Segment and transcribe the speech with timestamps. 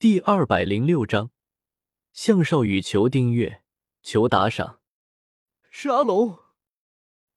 [0.00, 1.30] 第二百零六章，
[2.14, 3.62] 向少宇求订阅，
[4.00, 4.80] 求打赏。
[5.68, 6.38] 是阿龙，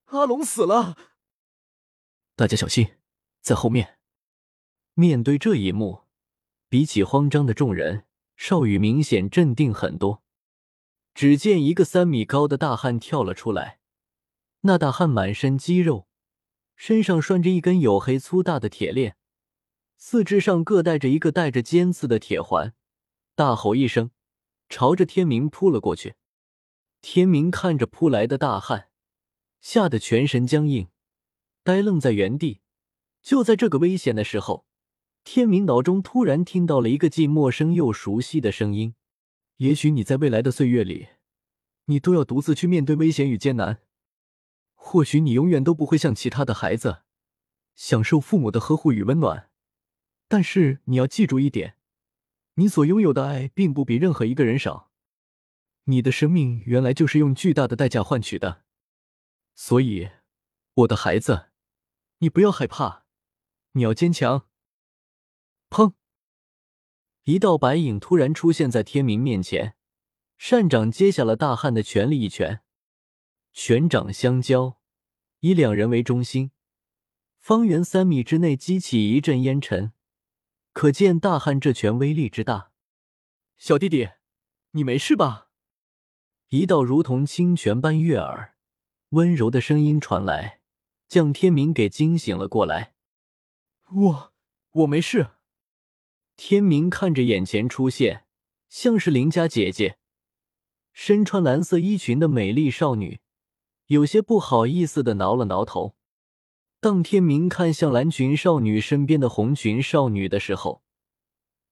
[0.05, 0.95] 阿龙死了！
[2.37, 2.95] 大家小心，
[3.41, 3.99] 在后面。
[4.93, 6.03] 面对这一幕，
[6.69, 8.05] 比起慌张的众人，
[8.37, 10.23] 少宇明显镇定很多。
[11.13, 13.81] 只见一个三米高的大汉跳了出来，
[14.61, 16.07] 那大汉满身肌肉，
[16.77, 19.17] 身上拴着一根黝黑粗大的铁链。
[20.05, 22.73] 四肢上各带着一个带着尖刺的铁环，
[23.35, 24.11] 大吼一声，
[24.67, 26.15] 朝着天明扑了过去。
[27.01, 28.89] 天明看着扑来的大汉，
[29.61, 30.89] 吓得全身僵硬，
[31.63, 32.59] 呆愣在原地。
[33.21, 34.65] 就在这个危险的时候，
[35.23, 38.95] 天明脑中突然听到了一个既陌生又熟悉的声音
[39.57, 41.07] ：“也许你在未来的岁月里，
[41.85, 43.79] 你都要独自去面对危险与艰难。
[44.73, 47.03] 或许你永远都不会像其他的孩子，
[47.73, 49.49] 享受父母的呵护与温暖。”
[50.33, 51.77] 但是你要记住一点，
[52.55, 54.89] 你所拥有的爱并不比任何一个人少。
[55.83, 58.63] 你的生命原来就是用巨大的代价换取的，
[59.53, 60.09] 所以，
[60.73, 61.51] 我的孩子，
[62.17, 63.05] 你不要害怕，
[63.73, 64.47] 你要坚强。
[65.69, 65.93] 砰！
[67.25, 69.75] 一道白影突然出现在天明面前，
[70.39, 72.61] 善长接下了大汉的全力一拳，
[73.51, 74.79] 拳掌相交，
[75.41, 76.49] 以两人为中心，
[77.37, 79.93] 方圆三米之内激起一阵烟尘。
[80.73, 82.71] 可见大汉这拳威力之大，
[83.57, 84.09] 小弟弟，
[84.71, 85.49] 你没事吧？
[86.49, 88.55] 一道如同清泉般悦耳、
[89.09, 90.61] 温柔的声音传来，
[91.07, 92.95] 将天明给惊醒了过来。
[93.91, 94.33] 我
[94.71, 95.29] 我没事。
[96.35, 98.25] 天明看着眼前出现
[98.67, 99.99] 像是邻家姐姐、
[100.91, 103.19] 身穿蓝色衣裙的美丽少女，
[103.85, 105.95] 有些不好意思的挠了挠头。
[106.83, 110.83] 当天明看向蓝裙少女身边的红裙少女的时候，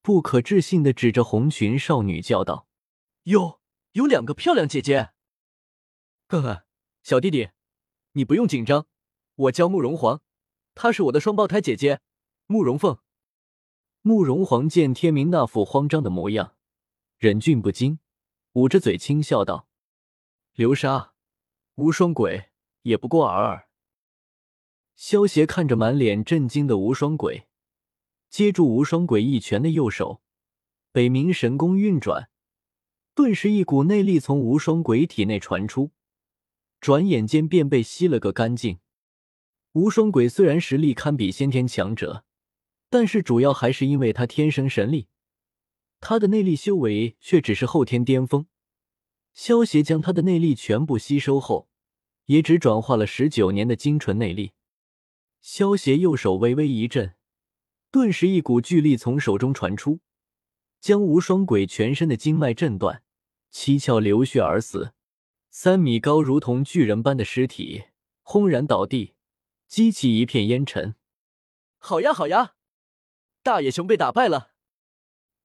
[0.01, 2.65] 不可置信的指着红裙少女叫道
[3.23, 3.59] ：“有
[3.91, 5.09] 有两个漂亮姐姐！”
[6.31, 6.63] 呵呵，
[7.03, 7.49] 小弟弟，
[8.13, 8.87] 你不用紧张，
[9.35, 10.21] 我叫慕容皇，
[10.75, 11.99] 她是我的双胞胎姐姐
[12.45, 12.97] 慕容凤。
[14.01, 16.55] 慕容皇见天明那副慌张的模样，
[17.17, 17.99] 忍俊不禁，
[18.53, 19.67] 捂着嘴轻笑道
[20.55, 21.11] ：“流沙，
[21.75, 22.51] 无双鬼
[22.83, 23.67] 也不过尔尔。”
[25.03, 27.47] 萧协看着满脸震惊的无双鬼，
[28.29, 30.21] 接住无双鬼一拳的右手，
[30.91, 32.29] 北冥神功运转，
[33.15, 35.89] 顿时一股内力从无双鬼体内传出，
[36.79, 38.77] 转眼间便被吸了个干净。
[39.71, 42.23] 无双鬼虽然实力堪比先天强者，
[42.91, 45.07] 但是主要还是因为他天生神力，
[45.99, 48.45] 他的内力修为却只是后天巅峰。
[49.33, 51.67] 萧协将他的内力全部吸收后，
[52.25, 54.51] 也只转化了十九年的精纯内力。
[55.41, 57.15] 萧协右手微微一震，
[57.89, 59.99] 顿时一股巨力从手中传出，
[60.79, 63.01] 将无双鬼全身的经脉震断，
[63.49, 64.93] 七窍流血而死。
[65.49, 67.85] 三米高，如同巨人般的尸体
[68.21, 69.15] 轰然倒地，
[69.67, 70.95] 激起一片烟尘。
[71.79, 72.53] 好呀，好呀，
[73.41, 74.51] 大野熊被打败了。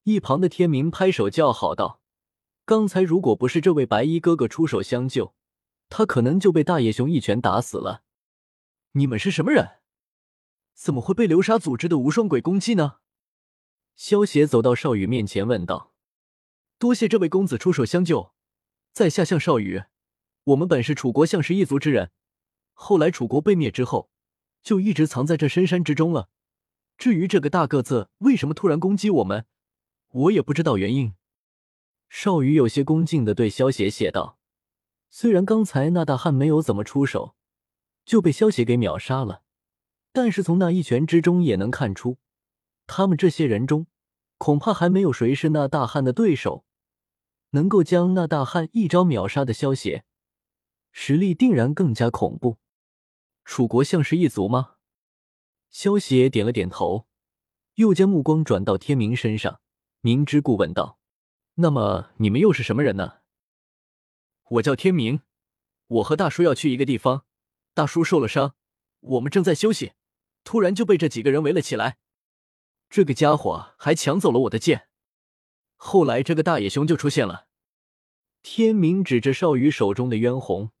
[0.03, 2.01] 一旁的天明拍手叫好道
[2.63, 5.33] ：“刚才如果不是这位白衣哥哥出手相救，
[5.89, 8.03] 他可能就被大野熊一拳打死了。
[8.91, 9.76] 你们是什么人？”
[10.77, 12.97] 怎么会被流沙组织的无双鬼攻击呢？
[13.95, 15.91] 萧协走到少羽面前问道
[16.77, 18.31] ：“多谢这位公子出手相救，
[18.93, 19.85] 在下向少羽，
[20.43, 22.11] 我们本是楚国相氏一族之人，
[22.73, 24.11] 后来楚国被灭之后，
[24.61, 26.29] 就一直藏在这深山之中了。
[26.95, 29.47] 至于这个大个子为什么突然攻击我们，
[30.09, 31.15] 我也不知道原因。”
[32.07, 34.37] 少羽有些恭敬的对萧协谢道
[35.09, 37.35] ：“虽然刚才那大汉没有怎么出手，
[38.05, 39.41] 就被萧协给秒杀了。”
[40.17, 42.17] 但是从那一拳之中也能看出，
[42.87, 43.85] 他们这些人中，
[44.39, 46.65] 恐怕还没有谁是那大汉的对手。
[47.51, 50.05] 能够将那大汉一招秒杀的萧协，
[50.91, 52.57] 实力定然更加恐怖。
[53.45, 54.77] 楚国像是一族吗？
[55.69, 57.05] 萧协点了点头，
[57.75, 59.61] 又将目光转到天明身上，
[60.01, 60.97] 明知故问道
[61.61, 63.19] ：“那么你们又是什么人呢？”
[64.49, 65.21] 我叫天明，
[65.85, 67.25] 我和大叔要去一个地方，
[67.75, 68.55] 大叔受了伤，
[69.01, 69.93] 我们正在休息。
[70.47, 71.97] 突然就被这几个人围了起来，
[72.89, 74.87] 这个家伙还抢走了我的剑。
[75.75, 77.49] 后来这个大野熊就出现了。
[78.43, 80.71] 天明指着少羽手中的渊红，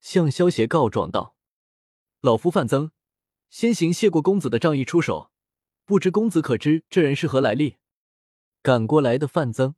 [0.00, 1.36] 向萧协告状道
[2.22, 2.90] ：“老夫范增，
[3.50, 5.30] 先行谢过公子的仗义出手，
[5.84, 7.76] 不知公子可知这人是何来历？”
[8.62, 9.76] 赶过来的范增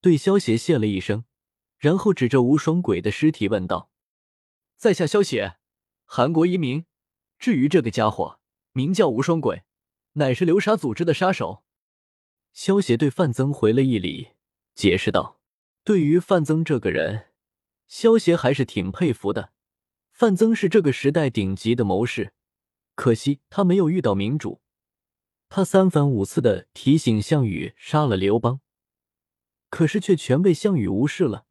[0.00, 1.26] 对萧协谢了一声，
[1.76, 3.90] 然后指着无双鬼的尸体问道
[4.78, 5.58] ：“在下萧协，
[6.06, 6.86] 韩国移民。
[7.38, 8.40] 至于这个家伙。”
[8.76, 9.62] 名叫无双鬼，
[10.14, 11.62] 乃是流沙组织的杀手。
[12.52, 14.30] 萧协对范增回了一礼，
[14.74, 15.40] 解释道
[15.84, 17.28] ：“对于范增这个人，
[17.86, 19.52] 萧协还是挺佩服的。
[20.10, 22.32] 范增是这个时代顶级的谋士，
[22.96, 24.60] 可惜他没有遇到明主。
[25.48, 28.60] 他三番五次的提醒项羽杀了刘邦，
[29.70, 31.46] 可是却全被项羽无视了。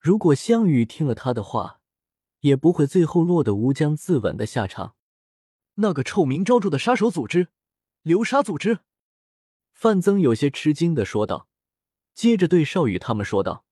[0.00, 1.80] 如果项羽听了他的话，
[2.40, 4.96] 也不会最后落得乌江自刎的下场。
[5.74, 7.48] 那个臭名昭著的杀手组织——
[8.02, 8.80] 流沙组织。”
[9.72, 11.48] 范增有些吃惊的说道，
[12.14, 13.64] 接着对少羽他们说道：“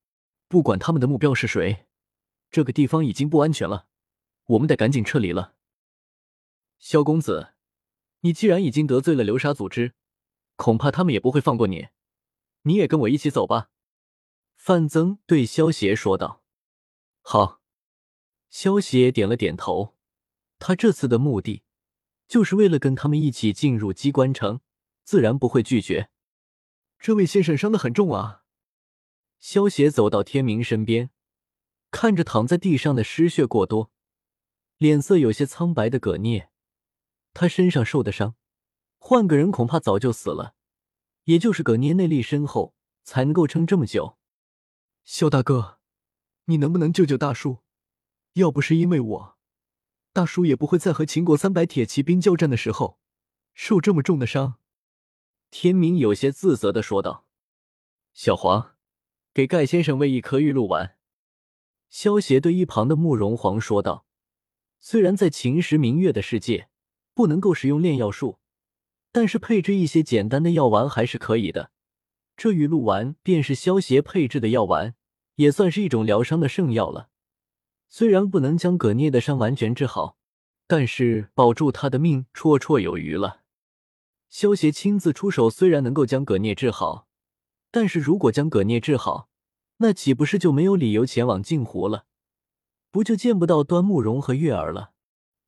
[0.49, 1.85] 不管他们的目标是谁，
[2.49, 3.87] 这个地方已经不安全了，
[4.45, 5.55] 我们得赶紧撤离了。”
[6.79, 7.53] 萧公子，
[8.21, 9.93] 你既然已经得罪了流沙组织，
[10.55, 11.89] 恐怕他们也不会放过你。
[12.63, 13.69] 你也跟我一起走吧。”
[14.57, 16.43] 范增对萧邪说道。
[17.21, 17.61] “好。”
[18.49, 19.95] 萧邪点了点头。
[20.59, 21.63] 他这次的目的，
[22.31, 24.61] 就是为了跟他们一起进入机关城。
[25.03, 26.09] 自然不会拒绝。
[26.97, 28.43] 这位先生伤得很重啊。
[29.37, 31.09] 萧协走到天明身边，
[31.89, 33.91] 看着躺在地上的失血过多、
[34.77, 36.49] 脸色有些苍白的葛聂，
[37.33, 38.35] 他身上受的伤，
[38.97, 40.55] 换个人恐怕早就死了。
[41.25, 42.73] 也就是葛聂内力深厚，
[43.03, 44.17] 才能够撑这么久。
[45.03, 45.79] 萧大哥，
[46.45, 47.57] 你能不能救救大叔？
[48.33, 49.30] 要不是因为我，
[50.13, 52.99] 大叔也不会在和秦国三百铁骑兵交战的时候
[53.53, 54.55] 受这么重的伤。
[55.49, 57.25] 天明有些自责的说道
[58.13, 58.75] ：“小黄，
[59.33, 60.97] 给盖先生喂一颗玉露丸。”
[61.89, 64.05] 萧协对一旁的慕容皇说道
[64.79, 66.69] ：“虽然在秦时明月的世界
[67.13, 68.39] 不能够使用炼药术，
[69.11, 71.71] 但是配置一些简单的药丸还是可以的。
[72.35, 74.95] 这玉露丸便是萧协配置的药丸，
[75.35, 77.10] 也算是一种疗伤的圣药了。
[77.93, 80.17] 虽然不能将葛聂的伤完全治好，
[80.65, 83.41] 但是保住他的命绰绰有余了。”
[84.29, 87.09] 萧协亲自出手，虽然能够将葛聂治好，
[87.69, 89.27] 但是如果将葛聂治好，
[89.77, 92.05] 那岂不是就没有理由前往镜湖了？
[92.91, 94.93] 不就见不到端慕容和月儿了？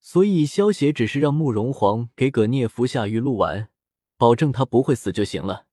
[0.02, 3.70] 所以萧协只是让慕容皇给葛聂服下玉露丸，
[4.18, 5.68] 保证他不会死就行了。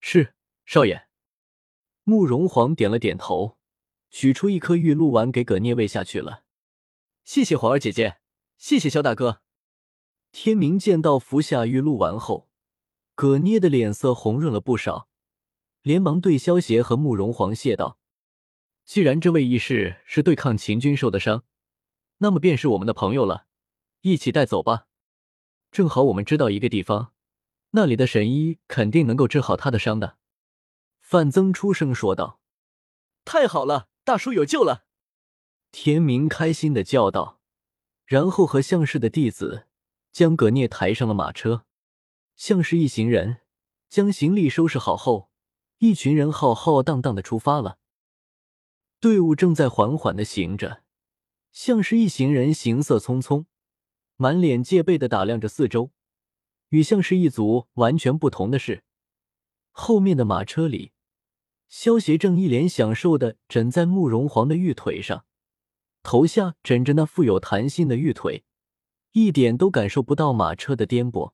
[0.00, 0.34] 是
[0.66, 1.08] 少爷。
[2.04, 3.57] 慕容皇点了点头，
[4.10, 6.44] 取出一颗玉露丸给葛聂喂下去了。
[7.24, 8.18] 谢谢皇儿姐姐，
[8.56, 9.42] 谢谢萧大哥。
[10.32, 12.48] 天明见到服下玉露丸后，
[13.14, 15.08] 葛聂的脸色红润了不少，
[15.82, 17.98] 连忙对萧协和慕容皇谢道
[18.84, 21.44] ：“既然这位义士是对抗秦军受的伤，
[22.18, 23.46] 那么便是我们的朋友了，
[24.02, 24.86] 一起带走吧。
[25.70, 27.12] 正好我们知道一个地方，
[27.70, 30.16] 那里的神医肯定能够治好他的伤的。”
[31.00, 32.40] 范增出声说道
[33.24, 34.86] ：“太好了，大叔有救了！”
[35.70, 37.42] 天明开心的叫道，
[38.06, 39.66] 然后和向氏的弟子。
[40.10, 41.66] 将葛聂抬上了马车，
[42.34, 43.42] 像是一行人
[43.90, 45.30] 将行李收拾好后，
[45.76, 47.78] 一群人浩浩荡荡的出发了。
[48.98, 50.82] 队伍正在缓缓的行着，
[51.52, 53.44] 像是一行人行色匆匆，
[54.16, 55.92] 满脸戒备的打量着四周。
[56.70, 58.82] 与像是一族完全不同的是，
[59.70, 60.92] 后面的马车里，
[61.68, 65.26] 萧协正一脸享受的枕在慕容皇的玉腿上，
[66.02, 68.44] 头下枕着那富有弹性的玉腿。
[69.12, 71.32] 一点都感受不到马车的颠簸，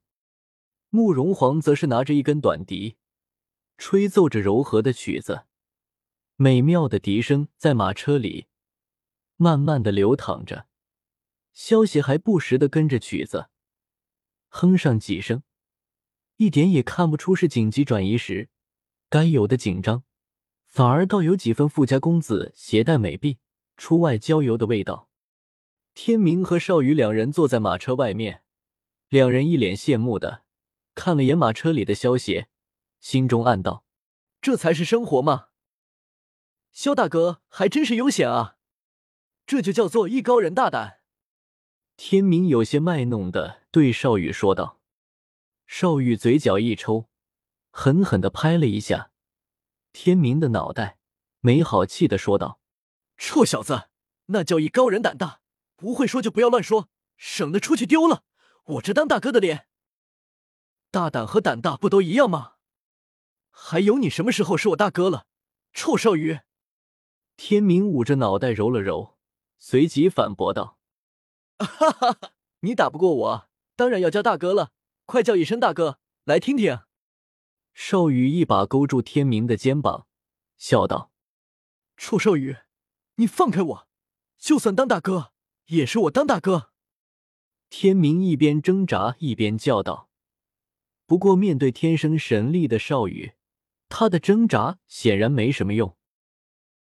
[0.90, 2.96] 慕容皇则是拿着一根短笛，
[3.76, 5.44] 吹奏着柔和的曲子，
[6.36, 8.46] 美妙的笛声在马车里
[9.36, 10.66] 慢慢的流淌着。
[11.52, 13.48] 萧协还不时的跟着曲子
[14.48, 15.42] 哼上几声，
[16.36, 18.48] 一点也看不出是紧急转移时
[19.10, 20.04] 该有的紧张，
[20.74, 23.38] 反而倒有几分富家公子携带美婢
[23.76, 25.08] 出外郊游的味道。
[25.94, 28.42] 天明和少羽两人坐在马车外面，
[29.08, 30.42] 两人一脸羡慕的
[30.96, 32.48] 看了眼马车里的萧协，
[32.98, 33.84] 心中暗道
[34.42, 35.50] ：“这才是生活吗？
[36.72, 38.56] 萧大哥还真是悠闲啊，
[39.46, 40.98] 这就叫做艺高人大胆。”
[41.96, 44.80] 天明有些卖弄的对少羽说道。
[45.68, 47.08] 少羽嘴角一抽，
[47.70, 49.12] 狠狠的拍了一下
[49.94, 50.98] 天明的脑袋，
[51.38, 52.60] 没好气的说道
[53.16, 53.88] ：“臭小子，
[54.26, 55.40] 那叫一高人胆大。”
[55.76, 58.24] 不会说就不要乱说，省得出去丢了
[58.64, 59.68] 我这当大哥的脸。
[60.90, 62.54] 大胆和胆大不都一样吗？
[63.50, 65.26] 还有你什么时候是我大哥了？
[65.72, 66.40] 臭少羽！
[67.36, 69.18] 天明捂着脑袋揉了揉，
[69.58, 70.78] 随即反驳道
[71.58, 74.72] ：“哈哈哈，你打不过我，当然要叫大哥了。
[75.06, 76.80] 快叫一声大哥来听听。”
[77.74, 80.06] 少羽一把勾住天明的肩膀，
[80.56, 81.12] 笑道
[81.98, 82.56] ：“臭少羽，
[83.16, 83.88] 你放开我！
[84.38, 85.32] 就算当大哥。”
[85.68, 86.72] 也是我当大哥。
[87.70, 90.10] 天明一边挣扎一边叫道
[91.06, 93.32] ：“不过面对天生神力的少羽，
[93.88, 95.96] 他的挣扎显然没什么用。